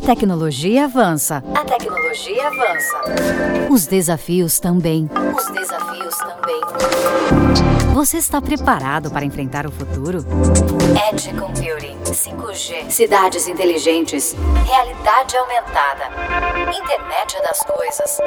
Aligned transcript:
A 0.00 0.02
tecnologia 0.02 0.84
avança. 0.86 1.44
A 1.54 1.62
tecnologia 1.62 2.46
avança. 2.46 2.96
Os 3.68 3.86
desafios 3.86 4.58
também. 4.58 5.10
Os 5.36 5.44
desafios 5.50 6.16
também. 6.16 7.92
Você 7.92 8.16
está 8.16 8.40
preparado 8.40 9.10
para 9.10 9.26
enfrentar 9.26 9.66
o 9.66 9.70
futuro? 9.70 10.24
Edge 11.12 11.34
Computing, 11.34 11.98
5G, 12.02 12.88
cidades 12.90 13.46
inteligentes, 13.46 14.34
realidade 14.64 15.36
aumentada, 15.36 16.04
internet 16.70 17.36
das 17.42 17.62
coisas. 17.62 18.18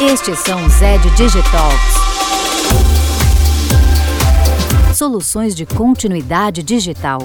Estes 0.00 0.38
são 0.38 0.64
os 0.64 0.80
Edge 0.80 1.10
Digitalks. 1.10 1.94
Soluções 4.94 5.54
de 5.54 5.66
continuidade 5.66 6.62
digital. 6.62 7.20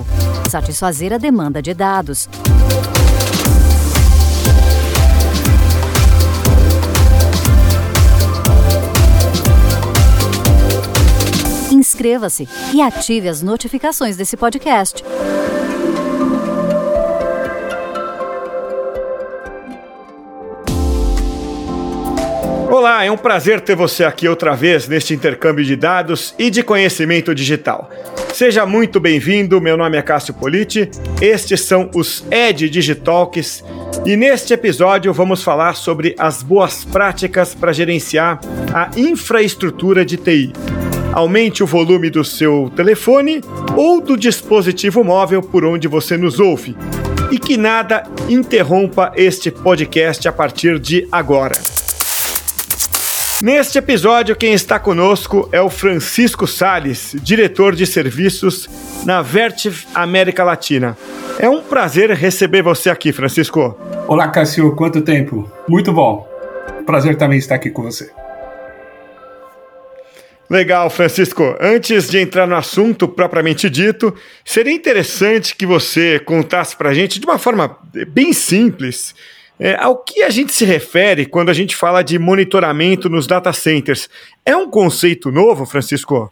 Satisfazer 0.50 1.14
a 1.14 1.18
demanda 1.18 1.62
de 1.62 1.74
dados. 1.74 2.28
Inscreva-se 12.06 12.48
e 12.72 12.84
ative 12.84 13.28
as 13.28 13.42
notificações 13.42 14.16
desse 14.16 14.38
podcast. 14.38 15.04
Olá, 22.70 23.04
é 23.04 23.10
um 23.10 23.18
prazer 23.18 23.60
ter 23.60 23.76
você 23.76 24.04
aqui 24.04 24.28
outra 24.28 24.56
vez 24.56 24.88
neste 24.88 25.16
intercâmbio 25.16 25.66
de 25.66 25.76
dados 25.76 26.36
e 26.38 26.52
de 26.52 26.62
conhecimento 26.62 27.34
digital. 27.34 27.90
Seja 28.32 28.68
muito 28.68 29.00
bem-vindo, 29.00 29.60
meu 29.60 29.76
nome 29.76 29.98
é 29.98 30.02
Cássio 30.04 30.36
Politi, 30.36 30.92
estes 31.20 31.62
são 31.62 31.90
os 31.96 32.24
Ed 32.30 32.70
Digitalks 32.70 33.64
e 34.06 34.16
neste 34.16 34.54
episódio 34.54 35.12
vamos 35.12 35.42
falar 35.42 35.76
sobre 35.76 36.14
as 36.20 36.44
boas 36.44 36.86
práticas 36.86 37.56
para 37.56 37.74
gerenciar 37.74 38.40
a 38.72 38.92
infraestrutura 38.96 40.06
de 40.06 40.18
TI. 40.18 40.54
Aumente 41.16 41.64
o 41.64 41.66
volume 41.66 42.10
do 42.10 42.26
seu 42.26 42.70
telefone 42.76 43.42
ou 43.78 44.02
do 44.02 44.18
dispositivo 44.18 45.02
móvel 45.02 45.42
por 45.42 45.64
onde 45.64 45.88
você 45.88 46.18
nos 46.18 46.42
ouve 46.42 46.76
e 47.32 47.40
que 47.40 47.56
nada 47.56 48.04
interrompa 48.28 49.14
este 49.16 49.50
podcast 49.50 50.28
a 50.28 50.34
partir 50.34 50.78
de 50.78 51.08
agora. 51.10 51.56
Neste 53.42 53.78
episódio, 53.78 54.36
quem 54.36 54.54
está 54.54 54.78
conosco 54.78 55.48
é 55.54 55.62
o 55.62 55.70
Francisco 55.70 56.46
Sales, 56.46 57.16
diretor 57.24 57.76
de 57.76 57.88
serviços 57.88 58.70
na 59.06 59.22
Vertiv 59.22 59.86
América 59.94 60.44
Latina. 60.44 60.98
É 61.40 61.48
um 61.48 61.62
prazer 61.62 62.12
receber 62.12 62.62
você 62.62 62.90
aqui, 62.90 63.14
Francisco. 63.14 63.78
Olá, 64.06 64.28
Cássio, 64.28 64.76
quanto 64.76 65.02
tempo? 65.02 65.50
Muito 65.66 65.94
bom. 65.94 66.28
Prazer 66.86 67.16
também 67.16 67.38
estar 67.38 67.56
aqui 67.56 67.70
com 67.70 67.84
você. 67.84 68.25
Legal, 70.50 70.90
Francisco. 70.90 71.56
Antes 71.60 72.10
de 72.10 72.20
entrar 72.20 72.46
no 72.48 72.56
assunto 72.56 73.08
propriamente 73.08 73.70
dito, 73.70 74.14
seria 74.44 74.74
interessante 74.74 75.56
que 75.56 75.66
você 75.66 76.20
contasse 76.20 76.76
para 76.76 76.90
a 76.90 76.94
gente 76.94 77.20
de 77.20 77.26
uma 77.26 77.40
forma 77.40 77.78
bem 78.10 78.32
simples 78.32 79.16
é, 79.60 79.76
ao 79.76 79.98
que 79.98 80.22
a 80.22 80.30
gente 80.30 80.54
se 80.54 80.66
refere 80.66 81.26
quando 81.26 81.50
a 81.50 81.54
gente 81.54 81.76
fala 81.76 82.04
de 82.04 82.20
monitoramento 82.20 83.10
nos 83.10 83.26
data 83.26 83.52
centers? 83.54 84.10
É 84.46 84.56
um 84.56 84.70
conceito 84.70 85.32
novo, 85.32 85.66
Francisco? 85.66 86.32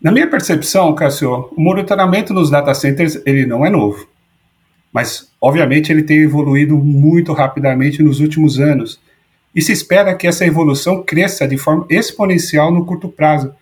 Na 0.00 0.10
minha 0.10 0.28
percepção, 0.28 0.94
Cássio, 0.94 1.50
o 1.56 1.60
monitoramento 1.60 2.32
nos 2.32 2.50
data 2.50 2.72
centers 2.74 3.20
ele 3.26 3.44
não 3.46 3.64
é 3.64 3.70
novo. 3.70 4.08
Mas, 4.92 5.30
obviamente, 5.40 5.90
ele 5.90 6.02
tem 6.02 6.22
evoluído 6.22 6.76
muito 6.76 7.32
rapidamente 7.32 8.02
nos 8.02 8.20
últimos 8.20 8.60
anos. 8.60 9.00
E 9.54 9.60
se 9.60 9.72
espera 9.72 10.14
que 10.14 10.26
essa 10.26 10.46
evolução 10.46 11.02
cresça 11.02 11.46
de 11.46 11.58
forma 11.58 11.86
exponencial 11.90 12.72
no 12.72 12.86
curto 12.86 13.08
prazo, 13.08 13.54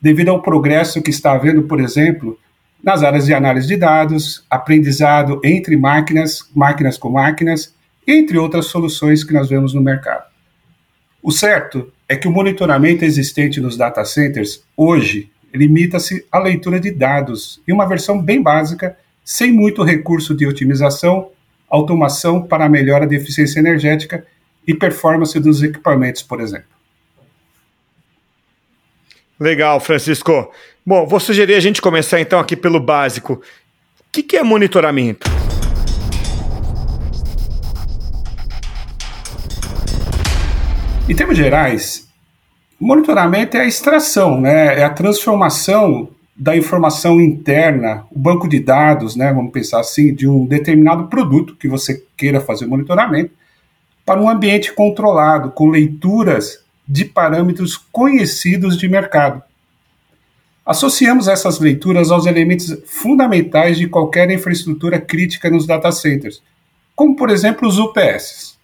devido 0.00 0.30
ao 0.30 0.40
progresso 0.40 1.02
que 1.02 1.10
está 1.10 1.32
havendo, 1.32 1.62
por 1.64 1.80
exemplo, 1.80 2.38
nas 2.82 3.02
áreas 3.02 3.26
de 3.26 3.34
análise 3.34 3.68
de 3.68 3.76
dados, 3.76 4.44
aprendizado 4.48 5.40
entre 5.44 5.76
máquinas, 5.76 6.48
máquinas 6.54 6.96
com 6.96 7.10
máquinas 7.10 7.74
entre 8.06 8.38
outras 8.38 8.66
soluções 8.66 9.22
que 9.22 9.32
nós 9.32 9.48
vemos 9.48 9.74
no 9.74 9.82
mercado. 9.82 10.24
O 11.22 11.30
certo 11.30 11.92
é 12.08 12.16
que 12.16 12.26
o 12.26 12.30
monitoramento 12.30 13.04
existente 13.04 13.60
nos 13.60 13.76
data 13.76 14.04
centers 14.04 14.64
hoje 14.74 15.30
limita-se 15.52 16.26
à 16.32 16.38
leitura 16.38 16.80
de 16.80 16.90
dados 16.90 17.60
em 17.68 17.72
uma 17.72 17.86
versão 17.86 18.20
bem 18.20 18.42
básica, 18.42 18.96
sem 19.24 19.52
muito 19.52 19.82
recurso 19.82 20.34
de 20.34 20.46
otimização, 20.46 21.30
automação 21.68 22.42
para 22.42 22.64
a 22.64 22.68
melhora 22.68 23.06
da 23.06 23.14
eficiência 23.14 23.60
energética 23.60 24.24
e 24.70 24.74
performance 24.74 25.38
dos 25.40 25.62
equipamentos, 25.62 26.22
por 26.22 26.40
exemplo. 26.40 26.68
Legal, 29.38 29.80
Francisco. 29.80 30.52
Bom, 30.86 31.06
vou 31.06 31.18
sugerir 31.18 31.54
a 31.54 31.60
gente 31.60 31.82
começar 31.82 32.20
então 32.20 32.38
aqui 32.38 32.54
pelo 32.54 32.78
básico. 32.78 33.34
O 33.34 33.42
que, 34.12 34.22
que 34.22 34.36
é 34.36 34.42
monitoramento? 34.42 35.28
Em 41.08 41.14
termos 41.16 41.36
gerais, 41.36 42.08
monitoramento 42.78 43.56
é 43.56 43.62
a 43.62 43.66
extração, 43.66 44.40
né? 44.40 44.78
é 44.78 44.84
a 44.84 44.90
transformação 44.90 46.08
da 46.36 46.56
informação 46.56 47.20
interna, 47.20 48.06
o 48.10 48.18
banco 48.18 48.48
de 48.48 48.60
dados, 48.60 49.14
né, 49.14 49.30
vamos 49.30 49.52
pensar 49.52 49.80
assim, 49.80 50.14
de 50.14 50.26
um 50.26 50.46
determinado 50.46 51.08
produto 51.08 51.54
que 51.54 51.68
você 51.68 52.02
queira 52.16 52.40
fazer 52.40 52.66
monitoramento, 52.66 53.32
para 54.10 54.20
um 54.20 54.28
ambiente 54.28 54.72
controlado, 54.72 55.52
com 55.52 55.70
leituras 55.70 56.64
de 56.84 57.04
parâmetros 57.04 57.76
conhecidos 57.76 58.76
de 58.76 58.88
mercado. 58.88 59.40
Associamos 60.66 61.28
essas 61.28 61.60
leituras 61.60 62.10
aos 62.10 62.26
elementos 62.26 62.76
fundamentais 62.86 63.78
de 63.78 63.86
qualquer 63.86 64.28
infraestrutura 64.32 65.00
crítica 65.00 65.48
nos 65.48 65.64
data 65.64 65.92
centers, 65.92 66.42
como 66.96 67.14
por 67.14 67.30
exemplo 67.30 67.68
os 67.68 67.78
UPS. 67.78 68.58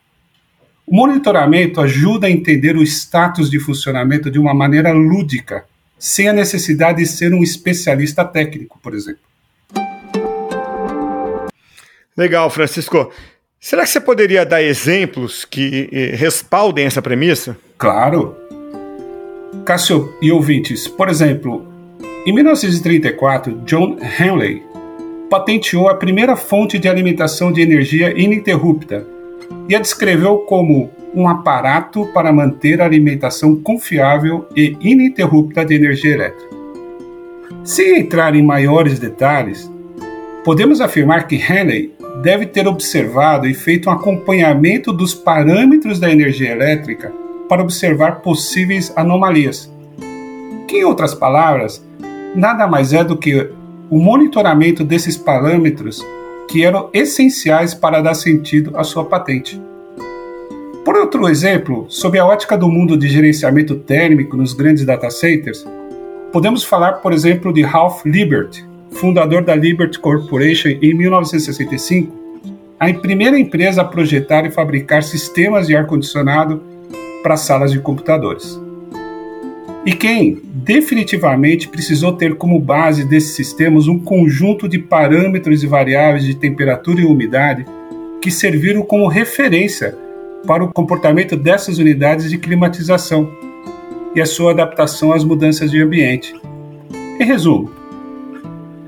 O 0.85 0.97
monitoramento 0.97 1.81
ajuda 1.81 2.27
a 2.27 2.31
entender 2.31 2.77
o 2.77 2.83
status 2.83 3.49
de 3.49 3.61
funcionamento 3.61 4.29
de 4.29 4.41
uma 4.41 4.53
maneira 4.53 4.91
lúdica, 4.91 5.65
sem 5.97 6.27
a 6.27 6.33
necessidade 6.33 6.99
de 6.99 7.07
ser 7.07 7.33
um 7.33 7.45
especialista 7.45 8.25
técnico, 8.25 8.81
por 8.83 8.95
exemplo. 8.95 9.23
Legal, 12.17 12.51
Francisco. 12.51 13.13
Será 13.67 13.83
que 13.83 13.89
você 13.89 14.01
poderia 14.01 14.47
dar 14.47 14.63
exemplos 14.63 15.45
que 15.45 15.89
eh, 15.91 16.15
respaldem 16.15 16.87
essa 16.87 17.03
premissa? 17.03 17.57
Claro. 17.77 18.37
Cássio 19.65 20.15
e 20.23 20.31
ouvintes, 20.31 20.87
por 20.87 21.09
exemplo, 21.09 21.67
em 22.25 22.33
1934, 22.33 23.63
John 23.67 23.97
Henley 24.21 24.63
patenteou 25.29 25.89
a 25.89 25.97
primeira 25.97 26.37
fonte 26.37 26.79
de 26.79 26.89
alimentação 26.89 27.51
de 27.51 27.61
energia 27.61 28.17
ininterrupta, 28.17 29.05
e 29.69 29.75
a 29.75 29.81
descreveu 29.81 30.39
como 30.47 30.89
um 31.13 31.29
aparato 31.29 32.07
para 32.15 32.33
manter 32.33 32.81
a 32.81 32.85
alimentação 32.85 33.57
confiável 33.57 34.47
e 34.55 34.77
ininterrupta 34.81 35.65
de 35.65 35.75
energia 35.75 36.15
elétrica. 36.15 36.57
Sem 37.65 37.99
entrar 37.99 38.37
em 38.37 38.45
maiores 38.45 39.01
detalhes, 39.01 39.69
podemos 40.47 40.81
afirmar 40.81 41.27
que 41.27 41.35
Henley 41.35 41.93
deve 42.23 42.47
ter 42.47 42.69
observado 42.69 43.49
e 43.49 43.53
feito 43.53 43.91
um 43.91 43.93
acompanhamento 43.93 44.93
dos 44.93 45.13
parâmetros 45.13 45.99
da 45.99 46.09
energia 46.09 46.53
elétrica 46.53 47.13
para 47.49 47.63
observar 47.63 48.21
possíveis 48.21 48.93
anomalias, 48.95 49.69
que, 50.69 50.77
em 50.77 50.85
outras 50.85 51.17
palavras, 51.17 51.85
nada 52.33 52.65
mais 52.69 52.93
é 52.93 53.03
do 53.03 53.17
que 53.17 53.51
o 53.91 53.99
monitoramento 53.99 54.85
desses 54.85 55.17
parâmetros 55.17 56.01
que 56.47 56.65
eram 56.65 56.91
essenciais 56.93 57.75
para 57.75 58.01
dar 58.01 58.15
sentido 58.15 58.71
à 58.77 58.85
sua 58.85 59.05
patente. 59.05 59.61
Por 60.85 60.95
outro 60.95 61.29
exemplo, 61.29 61.87
sob 61.89 62.17
a 62.21 62.25
ótica 62.25 62.57
do 62.57 62.69
mundo 62.69 62.97
de 62.97 63.09
gerenciamento 63.09 63.75
térmico 63.75 64.37
nos 64.37 64.53
grandes 64.53 64.85
data 64.85 65.11
centers, 65.11 65.67
podemos 66.31 66.63
falar, 66.63 67.01
por 67.03 67.13
exemplo, 67.13 67.53
de 67.53 67.63
Ralph 67.63 68.05
Libert, 68.05 68.65
fundador 68.97 69.43
da 69.43 69.55
Liberty 69.55 69.99
Corporation 69.99 70.69
em 70.69 70.95
1965, 70.95 72.13
a 72.79 72.93
primeira 72.93 73.39
empresa 73.39 73.83
a 73.83 73.85
projetar 73.85 74.45
e 74.47 74.51
fabricar 74.51 75.03
sistemas 75.03 75.67
de 75.67 75.77
ar-condicionado 75.77 76.63
para 77.23 77.37
salas 77.37 77.73
de 77.73 77.79
computadores. 77.79 78.61
E 79.85 79.93
quem 79.93 80.41
definitivamente 80.45 81.69
precisou 81.69 82.13
ter 82.13 82.35
como 82.35 82.59
base 82.59 83.05
desses 83.05 83.37
sistemas 83.37 83.87
um 83.87 83.99
conjunto 83.99 84.69
de 84.69 84.79
parâmetros 84.79 85.63
e 85.63 85.67
variáveis 85.67 86.25
de 86.25 86.35
temperatura 86.35 87.01
e 87.01 87.05
umidade 87.05 87.65
que 88.21 88.31
serviram 88.31 88.83
como 88.83 89.07
referência 89.07 89.97
para 90.47 90.65
o 90.65 90.73
comportamento 90.73 91.37
dessas 91.37 91.79
unidades 91.79 92.31
de 92.31 92.39
climatização 92.39 93.31
e 94.15 94.21
a 94.21 94.27
sua 94.27 94.53
adaptação 94.53 95.13
às 95.13 95.23
mudanças 95.23 95.71
de 95.71 95.81
ambiente. 95.81 96.35
Em 97.21 97.25
resumo, 97.25 97.71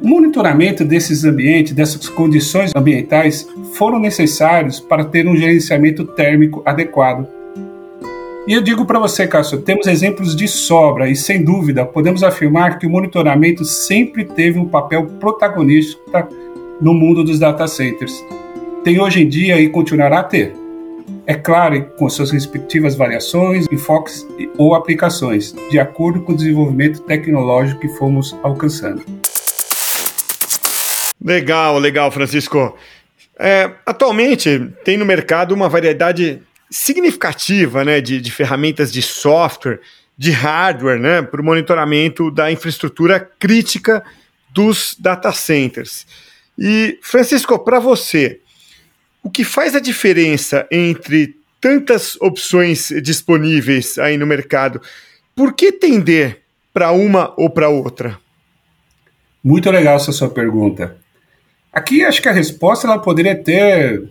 O 0.01 0.07
monitoramento 0.07 0.85
desses 0.85 1.25
ambientes, 1.25 1.73
dessas 1.73 2.09
condições 2.09 2.71
ambientais, 2.75 3.49
foram 3.73 3.99
necessários 3.99 4.79
para 4.79 5.05
ter 5.05 5.27
um 5.27 5.37
gerenciamento 5.37 6.05
térmico 6.05 6.63
adequado. 6.65 7.27
E 8.47 8.53
eu 8.53 8.63
digo 8.63 8.87
para 8.87 8.99
você, 8.99 9.27
Cássio, 9.27 9.61
temos 9.61 9.87
exemplos 9.89 10.37
de 10.37 10.47
sobra 10.47 11.09
e, 11.09 11.17
sem 11.17 11.45
dúvida, 11.45 11.85
podemos 11.85 12.23
afirmar 12.23 12.79
que 12.79 12.87
o 12.87 12.91
monitoramento 12.91 13.65
sempre 13.65 14.25
teve 14.25 14.59
um 14.59 14.69
papel 14.69 15.05
protagonista 15.21 16.29
no 16.81 16.95
mundo 16.95 17.25
dos 17.25 17.39
data 17.39 17.67
centers. 17.67 18.25
Tem 18.85 19.01
hoje 19.01 19.23
em 19.23 19.29
dia 19.29 19.61
e 19.61 19.69
continuará 19.69 20.21
a 20.21 20.25
ter. 20.25 20.55
É 21.27 21.35
claro, 21.35 21.85
com 21.99 22.09
suas 22.09 22.31
respectivas 22.31 22.95
variações, 22.95 23.67
enfoques 23.71 24.27
ou 24.57 24.75
aplicações, 24.75 25.55
de 25.71 25.79
acordo 25.79 26.23
com 26.23 26.33
o 26.33 26.37
desenvolvimento 26.37 27.03
tecnológico 27.03 27.81
que 27.81 27.89
fomos 27.89 28.35
alcançando. 28.43 29.03
Legal, 31.23 31.79
legal, 31.79 32.11
Francisco. 32.11 32.77
É, 33.39 33.71
atualmente 33.87 34.73
tem 34.85 34.97
no 34.97 35.05
mercado 35.05 35.53
uma 35.53 35.69
variedade 35.69 36.43
significativa 36.71 37.85
né, 37.85 38.01
de, 38.01 38.21
de 38.21 38.31
ferramentas 38.31 38.93
de 38.93 39.03
software, 39.03 39.81
de 40.17 40.31
hardware, 40.31 40.99
né, 40.99 41.23
para 41.23 41.41
o 41.41 41.45
monitoramento 41.45 42.31
da 42.31 42.51
infraestrutura 42.51 43.21
crítica 43.39 44.03
dos 44.51 44.97
data 44.99 45.33
centers. 45.33 46.07
E, 46.59 46.99
Francisco, 47.03 47.59
para 47.59 47.79
você, 47.79 48.41
o 49.23 49.31
que 49.31 49.45
faz 49.45 49.75
a 49.77 49.81
diferença 49.81 50.67
entre 50.71 51.37
tantas 51.61 52.17
opções 52.21 52.89
disponíveis 53.03 53.99
aí 53.99 54.17
no 54.17 54.27
mercado? 54.27 54.81
Por 55.35 55.53
que 55.53 55.71
tender 55.71 56.43
para 56.73 56.91
uma 56.91 57.33
ou 57.37 57.49
para 57.49 57.69
outra? 57.69 58.19
Muito 59.43 59.71
legal 59.71 59.97
essa 59.97 60.13
sua 60.13 60.29
pergunta. 60.29 60.97
Aqui 61.79 62.05
acho 62.05 62.21
que 62.21 62.29
a 62.29 62.33
resposta 62.33 62.89
ela 62.89 62.99
poderia 62.99 63.37
ter 63.37 64.11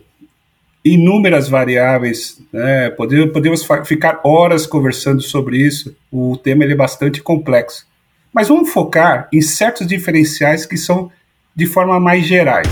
inúmeras 0.82 1.50
variáveis, 1.50 2.40
né? 2.50 2.88
podemos 2.88 3.62
ficar 3.84 4.22
horas 4.24 4.66
conversando 4.66 5.20
sobre 5.20 5.58
isso. 5.58 5.94
O 6.10 6.34
tema 6.38 6.64
é 6.64 6.74
bastante 6.74 7.20
complexo. 7.20 7.86
Mas 8.32 8.48
vamos 8.48 8.70
focar 8.70 9.28
em 9.30 9.42
certos 9.42 9.86
diferenciais 9.86 10.64
que 10.64 10.78
são 10.78 11.12
de 11.54 11.66
forma 11.66 12.00
mais 12.00 12.24
gerais. 12.24 12.68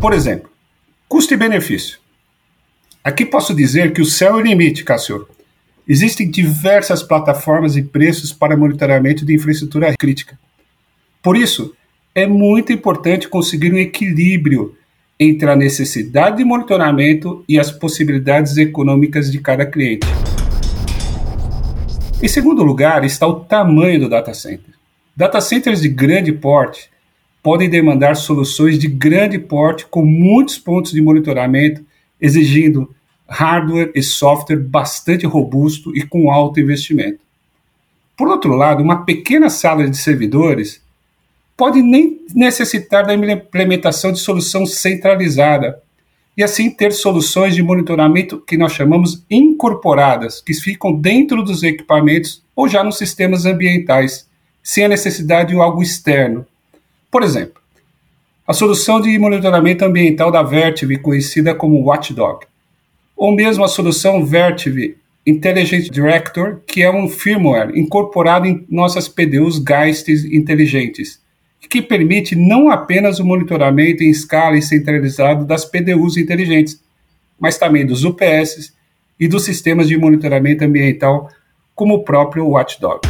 Por 0.00 0.14
exemplo, 0.14 0.50
custo 1.06 1.34
e 1.34 1.36
benefício. 1.36 1.98
Aqui 3.04 3.26
posso 3.26 3.54
dizer 3.54 3.92
que 3.92 4.00
o 4.00 4.06
céu 4.06 4.30
é 4.30 4.36
o 4.36 4.40
limite, 4.40 4.82
Cássio. 4.82 5.28
Existem 5.86 6.30
diversas 6.30 7.02
plataformas 7.02 7.76
e 7.76 7.82
preços 7.82 8.32
para 8.32 8.56
monitoramento 8.56 9.26
de 9.26 9.34
infraestrutura 9.34 9.94
crítica. 9.94 10.38
Por 11.22 11.36
isso, 11.36 11.76
é 12.14 12.26
muito 12.26 12.72
importante 12.72 13.28
conseguir 13.28 13.72
um 13.72 13.78
equilíbrio 13.78 14.74
entre 15.18 15.50
a 15.50 15.56
necessidade 15.56 16.38
de 16.38 16.44
monitoramento 16.44 17.44
e 17.48 17.58
as 17.58 17.70
possibilidades 17.70 18.56
econômicas 18.56 19.30
de 19.30 19.40
cada 19.40 19.66
cliente. 19.66 20.06
Em 22.22 22.28
segundo 22.28 22.62
lugar, 22.62 23.04
está 23.04 23.26
o 23.26 23.40
tamanho 23.40 24.00
do 24.00 24.08
data 24.08 24.34
center. 24.34 24.74
Data 25.16 25.40
centers 25.40 25.80
de 25.80 25.88
grande 25.88 26.32
porte 26.32 26.90
podem 27.42 27.68
demandar 27.68 28.14
soluções 28.16 28.78
de 28.78 28.88
grande 28.88 29.38
porte 29.38 29.86
com 29.86 30.04
muitos 30.04 30.58
pontos 30.58 30.92
de 30.92 31.00
monitoramento, 31.00 31.84
exigindo 32.20 32.94
hardware 33.28 33.92
e 33.94 34.02
software 34.02 34.56
bastante 34.56 35.26
robusto 35.26 35.96
e 35.96 36.02
com 36.02 36.30
alto 36.30 36.58
investimento. 36.60 37.20
Por 38.16 38.28
outro 38.28 38.54
lado, 38.54 38.82
uma 38.82 39.04
pequena 39.04 39.48
sala 39.48 39.88
de 39.88 39.96
servidores 39.96 40.82
pode 41.58 41.82
nem 41.82 42.24
necessitar 42.36 43.04
da 43.04 43.12
implementação 43.12 44.12
de 44.12 44.20
solução 44.20 44.64
centralizada 44.64 45.82
e 46.36 46.42
assim 46.44 46.70
ter 46.70 46.92
soluções 46.92 47.56
de 47.56 47.64
monitoramento 47.64 48.40
que 48.40 48.56
nós 48.56 48.72
chamamos 48.72 49.24
incorporadas, 49.28 50.40
que 50.40 50.54
ficam 50.54 50.92
dentro 50.92 51.42
dos 51.42 51.64
equipamentos 51.64 52.44
ou 52.54 52.68
já 52.68 52.84
nos 52.84 52.96
sistemas 52.96 53.44
ambientais, 53.44 54.28
sem 54.62 54.84
a 54.84 54.88
necessidade 54.88 55.52
de 55.52 55.60
algo 55.60 55.82
externo. 55.82 56.46
Por 57.10 57.24
exemplo, 57.24 57.60
a 58.46 58.52
solução 58.52 59.00
de 59.00 59.18
monitoramento 59.18 59.84
ambiental 59.84 60.30
da 60.30 60.44
Vertiv, 60.44 60.96
conhecida 60.98 61.56
como 61.56 61.82
Watchdog, 61.82 62.46
ou 63.16 63.34
mesmo 63.34 63.64
a 63.64 63.68
solução 63.68 64.24
Vertiv 64.24 64.96
Intelligent 65.26 65.90
Director, 65.90 66.60
que 66.64 66.84
é 66.84 66.90
um 66.90 67.08
firmware 67.08 67.76
incorporado 67.76 68.46
em 68.46 68.64
nossas 68.70 69.08
PDUs 69.08 69.58
Geist 69.58 70.08
inteligentes, 70.08 71.20
que 71.68 71.82
permite 71.82 72.34
não 72.34 72.70
apenas 72.70 73.18
o 73.18 73.24
monitoramento 73.24 74.02
em 74.02 74.10
escala 74.10 74.56
e 74.56 74.62
centralizado 74.62 75.44
das 75.44 75.64
PDUs 75.64 76.16
inteligentes, 76.16 76.80
mas 77.38 77.58
também 77.58 77.84
dos 77.84 78.04
UPS 78.04 78.72
e 79.20 79.28
dos 79.28 79.44
sistemas 79.44 79.88
de 79.88 79.96
monitoramento 79.98 80.64
ambiental, 80.64 81.28
como 81.74 81.94
o 81.94 82.04
próprio 82.04 82.48
Watchdog. 82.48 83.00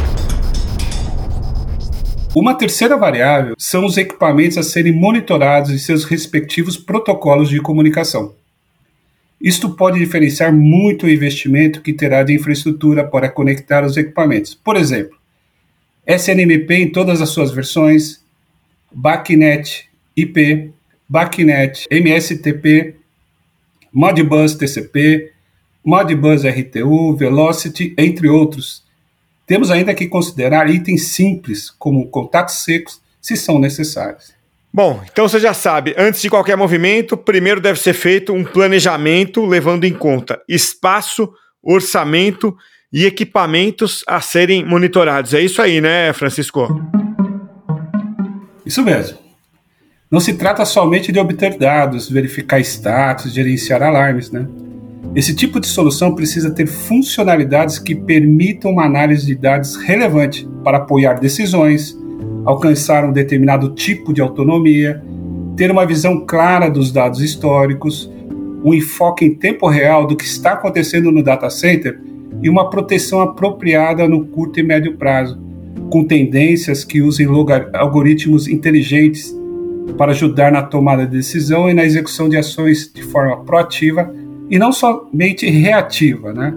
Uma 2.35 2.55
terceira 2.55 2.97
variável 2.97 3.55
são 3.57 3.85
os 3.85 3.97
equipamentos 3.97 4.59
a 4.59 4.63
serem 4.63 4.93
monitorados 4.93 5.71
e 5.71 5.79
seus 5.79 6.05
respectivos 6.05 6.77
protocolos 6.77 7.49
de 7.49 7.61
comunicação. 7.61 8.35
Isto 9.41 9.71
pode 9.71 9.99
diferenciar 9.99 10.53
muito 10.53 11.07
o 11.07 11.11
investimento 11.11 11.81
que 11.81 11.93
terá 11.93 12.23
de 12.23 12.35
infraestrutura 12.35 13.05
para 13.05 13.31
conectar 13.31 13.85
os 13.85 13.97
equipamentos. 13.97 14.53
Por 14.55 14.77
exemplo, 14.77 15.17
SNMP 16.07 16.75
em 16.75 16.91
todas 16.91 17.23
as 17.23 17.29
suas 17.29 17.51
versões, 17.51 18.21
BACnet 18.93 19.89
IP, 20.17 20.73
BACnet 21.09 21.87
MSTP, 21.91 22.97
Modbus 23.93 24.55
TCP, 24.55 25.33
Modbus 25.85 26.45
RTU, 26.45 27.17
Velocity, 27.17 27.95
entre 27.97 28.29
outros. 28.29 28.83
Temos 29.47 29.71
ainda 29.71 29.95
que 29.95 30.07
considerar 30.07 30.69
itens 30.69 31.09
simples, 31.09 31.71
como 31.71 32.09
contatos 32.09 32.63
secos, 32.65 33.01
se 33.21 33.37
são 33.37 33.59
necessários. 33.59 34.33
Bom, 34.73 35.03
então 35.11 35.27
você 35.27 35.41
já 35.41 35.55
sabe, 35.55 35.95
antes 35.97 36.21
de 36.21 36.29
qualquer 36.29 36.57
movimento, 36.57 37.17
primeiro 37.17 37.61
deve 37.61 37.81
ser 37.81 37.95
feito 37.95 38.35
um 38.35 38.45
planejamento 38.45 39.47
levando 39.47 39.85
em 39.85 39.95
conta 39.95 40.41
espaço, 40.47 41.33
orçamento 41.63 42.55
e 42.93 43.07
equipamentos 43.07 44.05
a 44.07 44.21
serem 44.21 44.65
monitorados. 44.65 45.33
É 45.33 45.41
isso 45.41 45.63
aí, 45.63 45.81
né, 45.81 46.13
Francisco? 46.13 46.69
Isso 48.69 48.85
mesmo. 48.85 49.17
Não 50.11 50.21
se 50.21 50.35
trata 50.35 50.63
somente 50.67 51.11
de 51.11 51.19
obter 51.19 51.57
dados, 51.57 52.11
verificar 52.11 52.61
status, 52.61 53.33
gerenciar 53.33 53.83
alarmes, 53.83 54.31
né? 54.31 54.47
Esse 55.15 55.35
tipo 55.35 55.59
de 55.59 55.67
solução 55.67 56.15
precisa 56.15 56.51
ter 56.51 56.67
funcionalidades 56.67 57.79
que 57.79 57.95
permitam 57.95 58.73
uma 58.73 58.85
análise 58.85 59.25
de 59.25 59.35
dados 59.35 59.75
relevante 59.77 60.47
para 60.63 60.77
apoiar 60.77 61.15
decisões, 61.15 61.99
alcançar 62.45 63.07
um 63.07 63.13
determinado 63.13 63.71
tipo 63.71 64.13
de 64.13 64.21
autonomia, 64.21 65.03
ter 65.57 65.71
uma 65.71 65.87
visão 65.87 66.27
clara 66.27 66.69
dos 66.69 66.93
dados 66.93 67.23
históricos, 67.23 68.13
um 68.63 68.75
enfoque 68.75 69.25
em 69.25 69.35
tempo 69.35 69.67
real 69.67 70.07
do 70.07 70.15
que 70.15 70.25
está 70.25 70.53
acontecendo 70.53 71.11
no 71.11 71.23
data 71.23 71.49
center 71.49 71.99
e 72.43 72.51
uma 72.51 72.69
proteção 72.69 73.23
apropriada 73.23 74.07
no 74.07 74.27
curto 74.27 74.61
e 74.61 74.63
médio 74.63 74.95
prazo 74.99 75.48
com 75.91 76.05
tendências 76.05 76.85
que 76.85 77.01
usem 77.01 77.27
algoritmos 77.75 78.49
inteligentes 78.49 79.35
para 79.97 80.13
ajudar 80.13 80.53
na 80.53 80.63
tomada 80.63 81.07
de 81.07 81.17
decisão 81.17 81.69
e 81.71 81.75
na 81.75 81.85
execução 81.85 82.29
de 82.29 82.37
ações 82.37 82.91
de 82.93 83.03
forma 83.03 83.45
proativa 83.45 84.13
e 84.51 84.59
não 84.59 84.73
somente 84.73 85.49
reativa. 85.49 86.33
Né? 86.33 86.55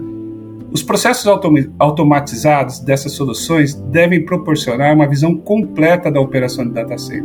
Os 0.72 0.82
processos 0.82 1.26
autom 1.26 1.54
automatizados 1.78 2.80
dessas 2.80 3.12
soluções 3.12 3.74
devem 3.74 4.24
proporcionar 4.24 4.94
uma 4.94 5.06
visão 5.06 5.36
completa 5.36 6.10
da 6.10 6.20
operação 6.20 6.64
de 6.64 6.72
data 6.72 6.96
center, 6.96 7.24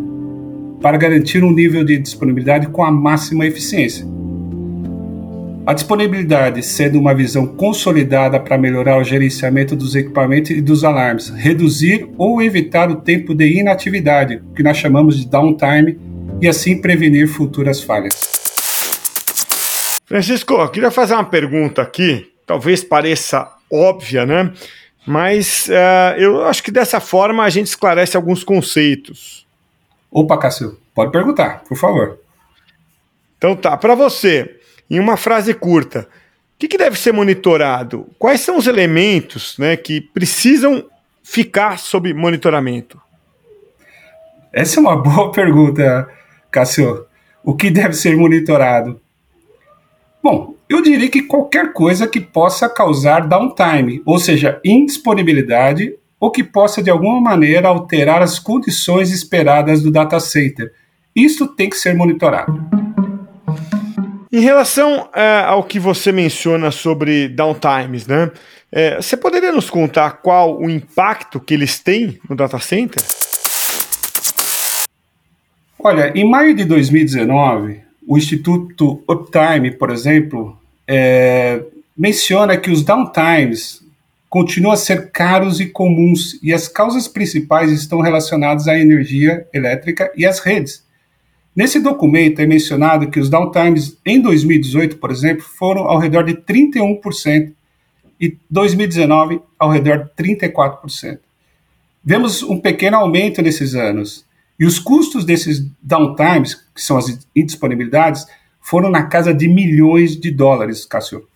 para 0.82 0.98
garantir 0.98 1.44
um 1.44 1.52
nível 1.52 1.84
de 1.84 1.98
disponibilidade 1.98 2.68
com 2.68 2.84
a 2.84 2.92
máxima 2.92 3.46
eficiência. 3.46 4.06
A 5.68 5.74
disponibilidade 5.74 6.64
sendo 6.64 6.98
uma 6.98 7.14
visão 7.14 7.46
consolidada 7.46 8.40
para 8.40 8.58
melhorar 8.58 8.98
o 9.00 9.04
gerenciamento 9.04 9.76
dos 9.76 9.96
equipamentos 9.96 10.52
e 10.52 10.62
dos 10.62 10.86
alarmes, 10.86 11.28
reduzir 11.28 12.10
ou 12.18 12.42
evitar 12.42 12.90
o 12.90 13.02
tempo 13.02 13.36
de 13.36 13.60
inatividade, 13.60 14.42
que 14.56 14.64
nós 14.64 14.78
chamamos 14.78 15.20
de 15.20 15.28
downtime, 15.28 16.00
e 16.42 16.48
assim 16.48 16.80
prevenir 16.80 17.28
futuras 17.28 17.84
falhas. 17.84 18.14
Francisco, 20.06 20.54
eu 20.54 20.70
queria 20.70 20.90
fazer 20.90 21.16
uma 21.16 21.26
pergunta 21.26 21.82
aqui, 21.82 22.32
talvez 22.46 22.82
pareça 22.82 23.46
óbvia, 23.70 24.26
né? 24.26 24.54
Mas 25.06 25.68
uh, 25.68 26.18
eu 26.18 26.46
acho 26.46 26.64
que 26.64 26.72
dessa 26.72 27.02
forma 27.02 27.44
a 27.44 27.50
gente 27.50 27.68
esclarece 27.68 28.16
alguns 28.16 28.42
conceitos. 28.42 29.46
Opa, 30.10 30.38
Cássio, 30.38 30.78
pode 30.96 31.12
perguntar, 31.12 31.64
por 31.68 31.76
favor. 31.76 32.20
Então 33.38 33.54
tá, 33.54 33.76
para 33.76 33.96
você, 33.96 34.57
em 34.90 35.00
uma 35.00 35.18
frase 35.18 35.54
curta, 35.54 36.08
o 36.58 36.60
que, 36.60 36.68
que, 36.68 36.78
deve 36.78 36.98
ser 36.98 37.12
monitorado? 37.12 38.08
Quais 38.18 38.42
são 38.42 38.58
os 38.58 38.66
elementos 38.66 39.58
né, 39.60 39.78
que 39.78 40.02
precisam 40.02 40.86
ficar 41.24 41.78
sob 41.78 42.12
monitoramento? 42.14 43.00
Essa 44.52 44.80
é 44.80 44.82
uma 44.82 44.96
boa 45.02 45.32
pergunta, 45.32 46.10
Cássio. 46.50 47.06
O 47.44 47.56
que 47.56 47.70
deve 47.70 47.94
ser 47.94 48.18
monitorado? 48.18 49.00
Bom, 50.24 50.56
eu 50.68 50.82
diria 50.82 51.10
que 51.10 51.22
qualquer 51.22 51.72
coisa 51.74 52.08
que 52.08 52.20
possa 52.20 52.68
causar 52.68 53.28
downtime, 53.28 54.02
ou 54.04 54.18
seja, 54.18 54.60
indisponibilidade, 54.66 55.94
ou 56.20 56.32
que 56.32 56.44
possa 56.44 56.82
de 56.82 56.90
alguma 56.90 57.22
maneira 57.22 57.68
alterar 57.68 58.22
as 58.22 58.40
condições 58.40 59.12
esperadas 59.12 59.82
do 59.82 59.92
data 59.92 60.20
center. 60.20 60.74
Isso 61.16 61.48
tem 61.48 61.70
que 61.70 61.78
ser 61.78 61.96
monitorado. 61.96 62.87
Em 64.32 64.42
relação 64.42 65.10
é, 65.16 65.44
ao 65.46 65.64
que 65.64 65.80
você 65.80 66.12
menciona 66.12 66.70
sobre 66.70 67.30
downtimes, 67.30 68.08
né? 68.08 68.30
É, 68.70 68.98
você 68.98 69.16
poderia 69.16 69.52
nos 69.52 69.70
contar 69.70 70.22
qual 70.22 70.60
o 70.60 70.70
impacto 70.70 71.40
que 71.40 71.54
eles 71.54 71.80
têm 71.80 72.20
no 72.30 72.36
data 72.36 72.60
center? 72.60 73.02
Olha, 75.80 76.12
em 76.14 76.30
maio 76.30 76.54
de 76.54 76.66
2019, 76.66 77.80
o 78.06 78.18
Instituto 78.18 79.02
Uptime, 79.08 79.72
por 79.72 79.90
exemplo, 79.90 80.58
é, 80.86 81.62
menciona 81.98 82.58
que 82.58 82.70
os 82.70 82.84
downtimes 82.84 83.82
continuam 84.30 84.74
a 84.74 84.78
ser 84.78 85.12
caros 85.12 85.62
e 85.62 85.68
comuns 85.68 86.38
e 86.44 86.54
as 86.54 86.68
causas 86.68 87.08
principais 87.08 87.72
estão 87.72 88.02
relacionadas 88.02 88.68
à 88.68 88.78
energia 88.78 89.48
elétrica 89.54 90.12
e 90.16 90.26
às 90.26 90.40
redes. 90.40 90.84
Nesse 91.58 91.80
documento 91.80 92.40
é 92.40 92.46
mencionado 92.46 93.10
que 93.10 93.20
os 93.20 93.32
downtimes 93.32 93.98
em 94.06 94.22
2018, 94.22 94.98
por 94.98 95.10
exemplo, 95.10 95.44
foram 95.44 95.86
ao 95.86 95.98
redor 95.98 96.22
de 96.22 96.36
31% 96.36 97.52
e 98.22 98.38
2019 98.48 99.42
ao 99.58 99.72
redor 99.72 100.04
de 100.04 100.24
34%. 100.24 101.18
Vemos 102.06 102.44
um 102.44 102.60
pequeno 102.60 102.98
aumento 102.98 103.42
nesses 103.42 103.74
anos. 103.74 104.24
E 104.60 104.68
os 104.68 104.78
custos 104.78 105.26
desses 105.26 105.68
downtimes, 105.82 106.54
que 106.76 106.80
são 106.80 106.96
as 106.96 107.28
indisponibilidades, 107.36 108.28
foram 108.62 108.92
na 108.92 109.08
casa 109.08 109.34
de 109.34 109.48
milhões 109.48 110.16
de 110.16 110.30
dólares, 110.30 110.86
Cássio. 110.86 111.28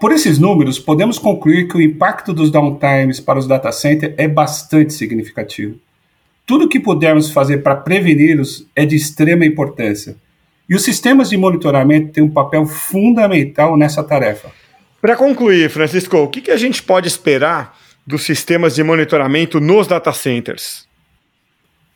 Por 0.00 0.10
esses 0.10 0.36
números, 0.36 0.80
podemos 0.80 1.16
concluir 1.16 1.68
que 1.68 1.76
o 1.76 1.80
impacto 1.80 2.32
dos 2.32 2.50
downtimes 2.50 3.20
para 3.20 3.38
os 3.38 3.46
data 3.46 3.70
centers 3.70 4.14
é 4.16 4.26
bastante 4.26 4.92
significativo. 4.92 5.78
Tudo 6.48 6.66
que 6.66 6.80
pudermos 6.80 7.30
fazer 7.30 7.58
para 7.58 7.76
preveni-los 7.76 8.66
é 8.74 8.86
de 8.86 8.96
extrema 8.96 9.44
importância. 9.44 10.16
E 10.66 10.74
os 10.74 10.82
sistemas 10.82 11.28
de 11.28 11.36
monitoramento 11.36 12.10
têm 12.10 12.24
um 12.24 12.30
papel 12.30 12.64
fundamental 12.64 13.76
nessa 13.76 14.02
tarefa. 14.02 14.50
Para 14.98 15.14
concluir, 15.14 15.68
Francisco, 15.68 16.16
o 16.16 16.26
que, 16.26 16.40
que 16.40 16.50
a 16.50 16.56
gente 16.56 16.82
pode 16.82 17.06
esperar 17.06 17.78
dos 18.06 18.22
sistemas 18.22 18.74
de 18.74 18.82
monitoramento 18.82 19.60
nos 19.60 19.86
data 19.86 20.10
centers? 20.10 20.88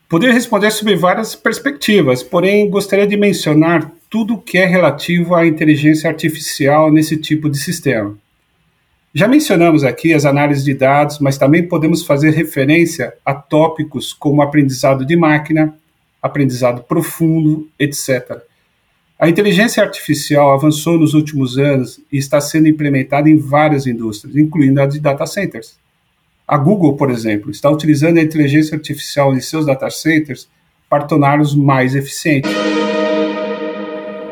Poderia 0.06 0.35
responder 0.35 0.71
sobre 0.71 0.97
várias 0.97 1.35
perspectivas, 1.35 2.23
porém 2.23 2.68
gostaria 2.68 3.06
de 3.06 3.16
mencionar 3.16 3.90
tudo 4.11 4.35
o 4.35 4.38
que 4.38 4.59
é 4.59 4.66
relativo 4.66 5.35
à 5.35 5.47
inteligência 5.47 6.11
artificial 6.11 6.92
nesse 6.92 7.16
tipo 7.16 7.49
de 7.49 7.56
sistema. 7.56 8.18
Já 9.14 9.28
mencionamos 9.28 9.85
aqui 9.85 10.14
as 10.14 10.25
análises 10.25 10.64
de 10.64 10.73
dados, 10.73 11.19
mas 11.19 11.37
também 11.37 11.69
podemos 11.69 12.02
fazer 12.02 12.31
referência 12.31 13.12
a 13.25 13.35
tópicos 13.35 14.11
como 14.14 14.40
aprendizado 14.40 15.04
de 15.04 15.14
máquina, 15.16 15.76
aprendizado 16.23 16.83
profundo, 16.83 17.69
etc. 17.78 18.40
A 19.19 19.28
inteligência 19.28 19.83
artificial 19.83 20.50
avançou 20.50 20.99
nos 20.99 21.12
últimos 21.12 21.59
anos 21.59 22.00
e 22.11 22.16
está 22.16 22.40
sendo 22.40 22.69
implementada 22.69 23.28
em 23.28 23.37
várias 23.37 23.87
indústrias, 23.87 24.35
incluindo 24.35 24.81
a 24.81 24.87
de 24.87 24.99
data 24.99 25.26
centers. 25.26 25.76
A 26.49 26.57
Google, 26.57 26.97
por 26.97 27.11
exemplo, 27.11 27.50
está 27.50 27.69
utilizando 27.69 28.19
a 28.19 28.23
inteligência 28.23 28.75
artificial 28.75 29.35
em 29.35 29.40
seus 29.40 29.66
data 29.66 29.90
centers 29.90 30.49
para 30.88 31.04
torná-los 31.04 31.54
mais 31.54 31.95
eficientes. 31.95 32.50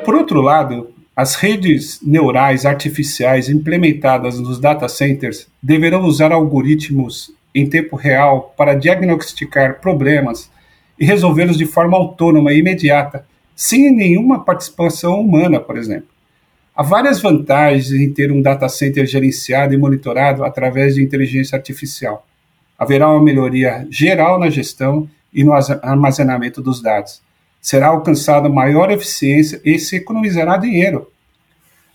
Por 0.06 0.14
outro 0.14 0.40
lado, 0.40 0.88
as 1.14 1.34
redes 1.34 2.00
neurais 2.02 2.64
artificiais 2.64 3.48
implementadas 3.48 4.38
nos 4.38 4.60
data 4.60 4.88
centers 4.88 5.48
deverão 5.62 6.04
usar 6.04 6.32
algoritmos 6.32 7.32
em 7.54 7.68
tempo 7.68 7.96
real 7.96 8.54
para 8.56 8.74
diagnosticar 8.74 9.80
problemas 9.80 10.50
e 10.98 11.04
resolvê-los 11.04 11.58
de 11.58 11.66
forma 11.66 11.96
autônoma 11.96 12.52
e 12.52 12.58
imediata, 12.58 13.26
sem 13.56 13.90
nenhuma 13.90 14.44
participação 14.44 15.20
humana, 15.20 15.58
por 15.58 15.76
exemplo. 15.76 16.08
Há 16.76 16.82
várias 16.82 17.20
vantagens 17.20 17.90
em 17.92 18.12
ter 18.12 18.30
um 18.30 18.40
data 18.40 18.68
center 18.68 19.04
gerenciado 19.06 19.74
e 19.74 19.76
monitorado 19.76 20.44
através 20.44 20.94
de 20.94 21.02
inteligência 21.02 21.56
artificial. 21.56 22.26
Haverá 22.78 23.10
uma 23.10 23.22
melhoria 23.22 23.86
geral 23.90 24.38
na 24.38 24.48
gestão 24.48 25.08
e 25.34 25.42
no 25.42 25.52
armazenamento 25.52 26.62
dos 26.62 26.80
dados 26.80 27.20
será 27.60 27.88
alcançada 27.88 28.48
maior 28.48 28.90
eficiência 28.90 29.60
e 29.64 29.78
se 29.78 29.96
economizará 29.96 30.56
dinheiro. 30.56 31.10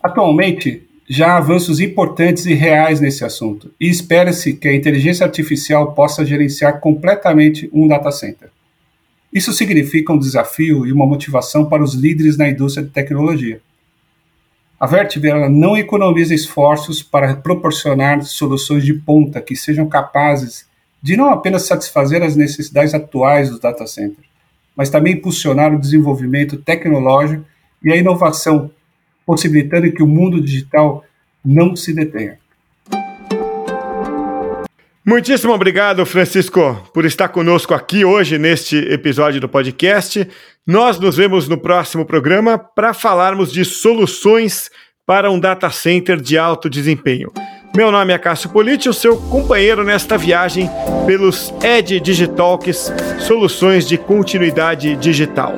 Atualmente, 0.02 0.88
já 1.08 1.34
há 1.34 1.38
avanços 1.38 1.80
importantes 1.80 2.46
e 2.46 2.54
reais 2.54 3.00
nesse 3.00 3.24
assunto, 3.24 3.72
e 3.80 3.88
espera-se 3.90 4.54
que 4.54 4.68
a 4.68 4.74
inteligência 4.74 5.26
artificial 5.26 5.94
possa 5.94 6.26
gerenciar 6.26 6.80
completamente 6.80 7.70
um 7.72 7.88
data 7.88 8.12
center. 8.12 8.50
Isso 9.32 9.54
significa 9.54 10.14
um 10.14 10.20
desafio 10.20 10.86
e 10.86 10.92
uma 10.92 11.06
motivação 11.06 11.66
para 11.66 11.84
os 11.84 11.94
líderes 11.94 12.38
na 12.38 12.50
indústria 12.50 12.86
de 12.86 12.92
tecnologia. 12.92 13.62
A 14.80 14.88
Vertiver 14.88 15.50
não 15.50 15.78
economiza 15.78 16.34
esforços 16.34 17.02
para 17.02 17.36
proporcionar 17.36 18.24
soluções 18.24 18.84
de 18.84 18.94
ponta 18.94 19.42
que 19.42 19.56
sejam 19.56 19.88
capazes 19.88 20.66
de 21.02 21.16
não 21.16 21.30
apenas 21.30 21.64
satisfazer 21.64 22.24
as 22.24 22.36
necessidades 22.36 22.94
atuais 22.94 23.50
dos 23.50 23.60
data 23.60 23.86
centers, 23.86 24.28
mas 24.76 24.90
também 24.90 25.14
impulsionar 25.14 25.74
o 25.74 25.80
desenvolvimento 25.80 26.58
tecnológico 26.58 27.46
e 27.84 27.92
a 27.92 27.96
inovação, 27.96 28.72
possibilitando 29.26 29.92
que 29.92 30.04
o 30.04 30.08
mundo 30.08 30.42
digital 30.42 31.04
não 31.44 31.76
se 31.76 31.94
detenha. 31.94 32.38
Muitíssimo 35.08 35.54
obrigado, 35.54 36.04
Francisco, 36.04 36.90
por 36.92 37.06
estar 37.06 37.28
conosco 37.28 37.76
aqui 37.76 38.04
hoje 38.04 38.40
neste 38.40 38.76
episódio 38.92 39.40
do 39.40 39.48
podcast. 39.48 40.28
Nós 40.66 41.00
nos 41.00 41.16
vemos 41.16 41.48
no 41.48 41.60
próximo 41.60 42.06
programa 42.06 42.58
para 42.58 42.92
falarmos 42.92 43.52
de 43.52 43.64
soluções 43.64 44.72
para 45.06 45.30
um 45.30 45.40
data 45.40 45.70
center 45.70 46.20
de 46.20 46.40
alto 46.40 46.68
desempenho. 46.68 47.32
Meu 47.76 47.92
nome 47.92 48.14
é 48.14 48.18
Cássio 48.18 48.50
Politi, 48.50 48.88
o 48.88 48.94
seu 48.94 49.18
companheiro 49.18 49.84
nesta 49.84 50.18
viagem 50.18 50.70
pelos 51.06 51.54
Ed 51.62 52.00
Digitalks, 52.00 52.90
soluções 53.20 53.86
de 53.86 53.98
continuidade 53.98 54.96
digital. 54.96 55.56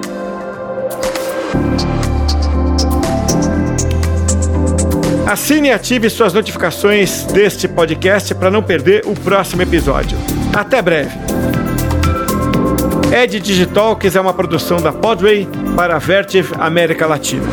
Assine 5.27 5.67
e 5.67 5.71
ative 5.71 6.09
suas 6.09 6.33
notificações 6.33 7.23
deste 7.25 7.67
podcast 7.67 8.33
para 8.33 8.49
não 8.49 8.63
perder 8.63 9.03
o 9.05 9.13
próximo 9.13 9.61
episódio. 9.61 10.17
Até 10.55 10.81
breve! 10.81 11.15
Ed 13.15 13.39
Digitalks 13.39 14.15
é 14.15 14.19
uma 14.19 14.33
produção 14.33 14.81
da 14.81 14.91
Podway 14.91 15.47
para 15.75 15.97
a 15.97 15.99
Vertiv 15.99 16.51
América 16.57 17.05
Latina. 17.05 17.45